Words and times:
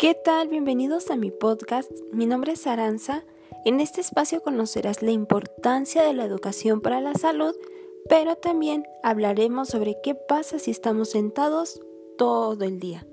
¿Qué 0.00 0.14
tal? 0.14 0.48
Bienvenidos 0.48 1.10
a 1.10 1.16
mi 1.16 1.30
podcast. 1.30 1.90
Mi 2.10 2.24
nombre 2.24 2.52
es 2.52 2.66
Aranza. 2.66 3.22
En 3.66 3.80
este 3.80 4.00
espacio 4.00 4.40
conocerás 4.42 5.02
la 5.02 5.10
importancia 5.10 6.02
de 6.02 6.14
la 6.14 6.24
educación 6.24 6.80
para 6.80 7.02
la 7.02 7.12
salud, 7.12 7.54
pero 8.08 8.34
también 8.34 8.86
hablaremos 9.02 9.68
sobre 9.68 9.98
qué 10.02 10.14
pasa 10.14 10.58
si 10.58 10.70
estamos 10.70 11.10
sentados 11.10 11.82
todo 12.16 12.64
el 12.64 12.80
día. 12.80 13.06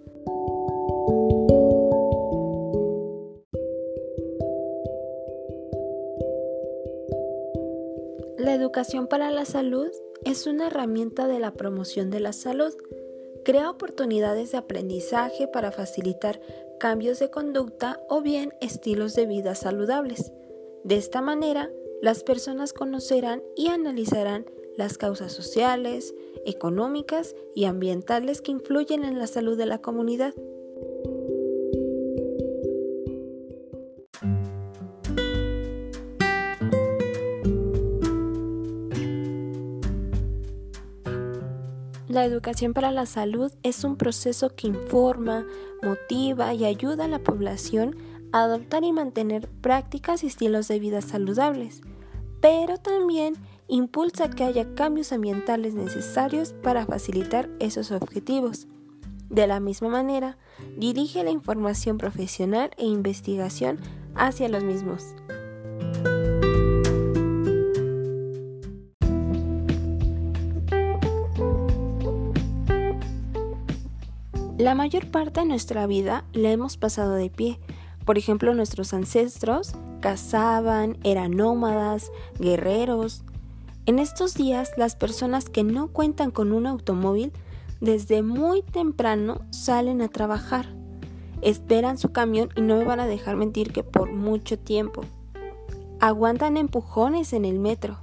La 8.37 8.53
educación 8.53 9.07
para 9.07 9.29
la 9.29 9.43
salud 9.43 9.89
es 10.23 10.47
una 10.47 10.67
herramienta 10.67 11.27
de 11.27 11.39
la 11.39 11.51
promoción 11.51 12.09
de 12.11 12.21
la 12.21 12.31
salud. 12.31 12.73
Crea 13.47 13.69
oportunidades 13.69 14.51
de 14.51 14.57
aprendizaje 14.57 15.47
para 15.47 15.71
facilitar 15.71 16.41
cambios 16.81 17.19
de 17.19 17.31
conducta 17.31 17.97
o 18.09 18.21
bien 18.21 18.53
estilos 18.59 19.15
de 19.15 19.25
vida 19.25 19.55
saludables. 19.55 20.33
De 20.83 20.97
esta 20.97 21.21
manera, 21.21 21.69
las 22.01 22.23
personas 22.23 22.73
conocerán 22.73 23.41
y 23.55 23.67
analizarán 23.67 24.47
las 24.75 24.97
causas 24.97 25.31
sociales, 25.31 26.13
económicas 26.45 27.37
y 27.55 27.63
ambientales 27.63 28.41
que 28.41 28.51
influyen 28.51 29.05
en 29.05 29.17
la 29.17 29.27
salud 29.27 29.57
de 29.57 29.65
la 29.65 29.77
comunidad. 29.77 30.33
La 42.07 42.23
educación 42.23 42.73
para 42.73 42.91
la 42.91 43.05
salud 43.05 43.51
es 43.63 43.83
un 43.83 43.97
proceso 43.97 44.55
que 44.55 44.67
informa, 44.67 45.45
motiva 45.83 46.53
y 46.53 46.63
ayuda 46.63 47.05
a 47.05 47.09
la 47.09 47.19
población 47.19 47.97
a 48.31 48.43
adoptar 48.43 48.85
y 48.85 48.93
mantener 48.93 49.49
prácticas 49.61 50.23
y 50.23 50.27
estilos 50.27 50.69
de 50.69 50.79
vida 50.79 51.01
saludables, 51.01 51.81
pero 52.39 52.77
también 52.77 53.35
impulsa 53.67 54.29
que 54.29 54.45
haya 54.45 54.73
cambios 54.73 55.11
ambientales 55.11 55.73
necesarios 55.73 56.53
para 56.63 56.85
facilitar 56.85 57.49
esos 57.59 57.91
objetivos. 57.91 58.67
De 59.29 59.45
la 59.45 59.59
misma 59.59 59.89
manera, 59.89 60.37
dirige 60.77 61.25
la 61.25 61.31
información 61.31 61.97
profesional 61.97 62.71
e 62.77 62.85
investigación 62.85 63.79
hacia 64.15 64.47
los 64.47 64.63
mismos. 64.63 65.13
La 74.57 74.73
mayor 74.73 75.11
parte 75.11 75.41
de 75.41 75.45
nuestra 75.45 75.85
vida 75.85 76.25
la 76.33 76.49
hemos 76.49 76.77
pasado 76.77 77.13
de 77.13 77.29
pie. 77.29 77.59
Por 78.05 78.17
ejemplo, 78.17 78.55
nuestros 78.55 78.91
ancestros 78.91 79.73
cazaban, 79.99 80.97
eran 81.03 81.37
nómadas, 81.37 82.11
guerreros. 82.39 83.23
En 83.85 83.99
estos 83.99 84.33
días, 84.33 84.71
las 84.75 84.95
personas 84.95 85.47
que 85.47 85.63
no 85.63 85.89
cuentan 85.89 86.31
con 86.31 86.51
un 86.53 86.65
automóvil 86.65 87.31
desde 87.81 88.23
muy 88.23 88.63
temprano 88.63 89.41
salen 89.51 90.01
a 90.01 90.07
trabajar. 90.07 90.65
Esperan 91.43 91.99
su 91.99 92.11
camión 92.11 92.49
y 92.55 92.61
no 92.61 92.77
me 92.77 92.83
van 92.83 92.99
a 92.99 93.05
dejar 93.05 93.35
mentir 93.35 93.71
que 93.71 93.83
por 93.83 94.11
mucho 94.11 94.57
tiempo. 94.57 95.03
Aguantan 95.99 96.57
empujones 96.57 97.31
en 97.33 97.45
el 97.45 97.59
metro, 97.59 97.99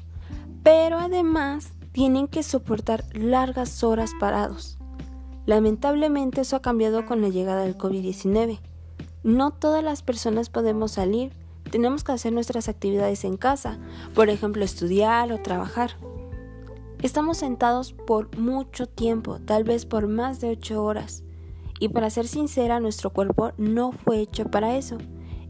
pero 0.63 1.01
además 1.01 1.73
tienen 1.91 2.29
que 2.29 2.45
soportar 2.45 3.05
largas 3.13 3.83
horas 3.83 4.13
parados. 4.21 4.79
Lamentablemente 5.47 6.41
eso 6.41 6.57
ha 6.57 6.63
cambiado 6.63 7.05
con 7.05 7.21
la 7.21 7.29
llegada 7.29 7.65
del 7.65 7.77
COVID-19. 7.77 8.61
No 9.23 9.51
todas 9.53 9.85
las 9.85 10.03
personas 10.03 10.49
podemos 10.49 10.93
salir, 10.93 11.33
tenemos 11.71 12.05
que 12.05 12.13
hacer 12.13 12.33
nuestras 12.33 12.69
actividades 12.69 13.25
en 13.25 13.37
casa, 13.37 13.79
por 14.15 14.31
ejemplo 14.31 14.65
estudiar 14.65 15.33
o 15.33 15.43
trabajar. 15.43 15.93
Estamos 17.03 17.39
sentados 17.39 17.93
por 17.93 18.37
mucho 18.39 18.87
tiempo, 18.87 19.39
tal 19.39 19.65
vez 19.65 19.85
por 19.85 20.07
más 20.07 20.41
de 20.41 20.51
8 20.51 20.83
horas. 20.83 21.23
Y 21.79 21.89
para 21.89 22.09
ser 22.09 22.27
sincera, 22.27 22.81
nuestro 22.81 23.11
cuerpo 23.11 23.53
no 23.59 23.93
fue 23.93 24.21
hecho 24.21 24.47
para 24.47 24.77
eso 24.77 24.99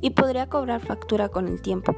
y 0.00 0.10
podría 0.10 0.48
cobrar 0.48 0.80
factura 0.84 1.28
con 1.28 1.46
el 1.46 1.62
tiempo. 1.62 1.94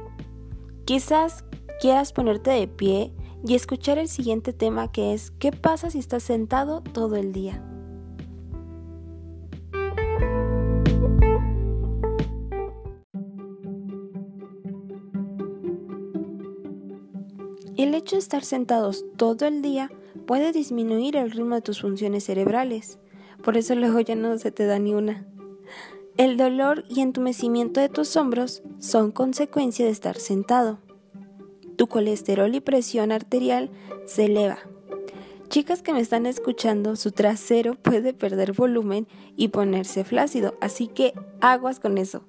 Quizás 0.85 1.43
quieras 1.79 2.13
ponerte 2.13 2.51
de 2.51 2.67
pie 2.67 3.13
y 3.45 3.55
escuchar 3.55 3.97
el 3.97 4.07
siguiente 4.07 4.53
tema 4.53 4.91
que 4.91 5.13
es 5.13 5.31
¿qué 5.31 5.51
pasa 5.51 5.89
si 5.89 5.99
estás 5.99 6.23
sentado 6.23 6.81
todo 6.81 7.15
el 7.15 7.33
día? 7.33 7.63
El 17.77 17.93
hecho 17.93 18.15
de 18.15 18.21
estar 18.21 18.43
sentados 18.43 19.05
todo 19.17 19.45
el 19.45 19.61
día 19.61 19.91
puede 20.25 20.51
disminuir 20.51 21.15
el 21.15 21.29
ritmo 21.29 21.53
de 21.53 21.61
tus 21.61 21.81
funciones 21.81 22.23
cerebrales, 22.23 22.97
por 23.43 23.55
eso 23.55 23.75
luego 23.75 23.99
ya 23.99 24.15
no 24.15 24.35
se 24.39 24.51
te 24.51 24.65
da 24.65 24.79
ni 24.79 24.95
una. 24.95 25.27
El 26.17 26.37
dolor 26.37 26.85
y 26.89 27.01
entumecimiento 27.01 27.79
de 27.79 27.89
tus 27.89 28.15
hombros 28.15 28.63
son 28.79 29.11
consecuencia 29.11 29.85
de 29.85 29.91
estar 29.91 30.17
sentado. 30.17 30.79
Tu 31.75 31.85
colesterol 31.85 32.55
y 32.55 32.61
presión 32.61 33.11
arterial 33.11 33.69
se 34.07 34.25
eleva. 34.25 34.57
Chicas 35.49 35.83
que 35.83 35.93
me 35.93 36.01
están 36.01 36.25
escuchando, 36.25 36.95
su 36.95 37.11
trasero 37.11 37.75
puede 37.75 38.13
perder 38.13 38.53
volumen 38.53 39.07
y 39.35 39.49
ponerse 39.49 40.03
flácido, 40.03 40.55
así 40.61 40.87
que 40.87 41.13
aguas 41.41 41.79
con 41.79 41.99
eso. 41.99 42.23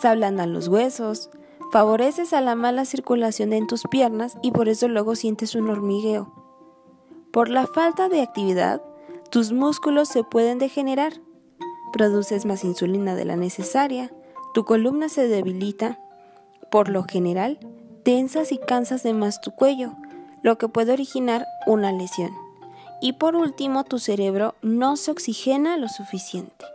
Se 0.00 0.08
ablandan 0.08 0.54
los 0.54 0.68
huesos, 0.68 1.28
Favoreces 1.74 2.32
a 2.34 2.40
la 2.40 2.54
mala 2.54 2.84
circulación 2.84 3.52
en 3.52 3.66
tus 3.66 3.82
piernas 3.90 4.38
y 4.42 4.52
por 4.52 4.68
eso 4.68 4.86
luego 4.86 5.16
sientes 5.16 5.56
un 5.56 5.68
hormigueo. 5.68 6.32
Por 7.32 7.48
la 7.48 7.66
falta 7.66 8.08
de 8.08 8.22
actividad, 8.22 8.80
tus 9.28 9.50
músculos 9.50 10.08
se 10.08 10.22
pueden 10.22 10.60
degenerar. 10.60 11.14
Produces 11.92 12.46
más 12.46 12.62
insulina 12.62 13.16
de 13.16 13.24
la 13.24 13.34
necesaria, 13.34 14.12
tu 14.54 14.64
columna 14.64 15.08
se 15.08 15.26
debilita. 15.26 15.98
Por 16.70 16.90
lo 16.90 17.02
general, 17.02 17.58
tensas 18.04 18.52
y 18.52 18.58
cansas 18.58 19.02
de 19.02 19.12
más 19.12 19.40
tu 19.40 19.50
cuello, 19.50 19.94
lo 20.44 20.58
que 20.58 20.68
puede 20.68 20.92
originar 20.92 21.44
una 21.66 21.90
lesión. 21.90 22.30
Y 23.00 23.14
por 23.14 23.34
último, 23.34 23.82
tu 23.82 23.98
cerebro 23.98 24.54
no 24.62 24.96
se 24.96 25.10
oxigena 25.10 25.76
lo 25.76 25.88
suficiente. 25.88 26.66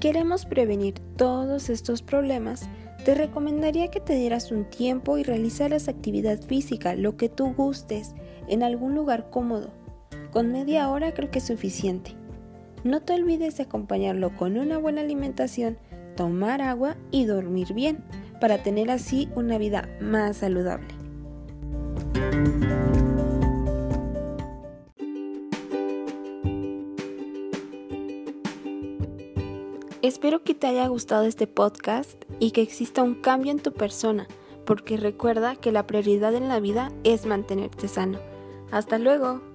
Queremos 0.00 0.46
prevenir 0.46 0.94
todos 1.16 1.70
estos 1.70 2.02
problemas, 2.02 2.68
te 3.04 3.14
recomendaría 3.14 3.90
que 3.90 4.00
te 4.00 4.14
dieras 4.14 4.52
un 4.52 4.64
tiempo 4.64 5.18
y 5.18 5.22
realizaras 5.22 5.88
actividad 5.88 6.40
física, 6.40 6.94
lo 6.94 7.16
que 7.16 7.28
tú 7.28 7.54
gustes, 7.54 8.14
en 8.48 8.62
algún 8.62 8.94
lugar 8.94 9.30
cómodo. 9.30 9.70
Con 10.32 10.52
media 10.52 10.88
hora 10.90 11.12
creo 11.12 11.30
que 11.30 11.38
es 11.38 11.46
suficiente. 11.46 12.14
No 12.84 13.00
te 13.00 13.14
olvides 13.14 13.56
de 13.56 13.64
acompañarlo 13.64 14.36
con 14.36 14.56
una 14.56 14.78
buena 14.78 15.00
alimentación, 15.00 15.78
tomar 16.16 16.62
agua 16.62 16.96
y 17.10 17.24
dormir 17.24 17.72
bien, 17.74 18.04
para 18.40 18.62
tener 18.62 18.90
así 18.90 19.28
una 19.34 19.58
vida 19.58 19.88
más 20.00 20.38
saludable. 20.38 20.88
Espero 30.00 30.44
que 30.44 30.54
te 30.54 30.68
haya 30.68 30.86
gustado 30.86 31.24
este 31.24 31.48
podcast 31.48 32.22
y 32.38 32.52
que 32.52 32.62
exista 32.62 33.02
un 33.02 33.16
cambio 33.16 33.50
en 33.50 33.58
tu 33.58 33.72
persona, 33.72 34.28
porque 34.64 34.96
recuerda 34.96 35.56
que 35.56 35.72
la 35.72 35.88
prioridad 35.88 36.36
en 36.36 36.46
la 36.46 36.60
vida 36.60 36.92
es 37.02 37.26
mantenerte 37.26 37.88
sano. 37.88 38.20
Hasta 38.70 38.98
luego. 38.98 39.47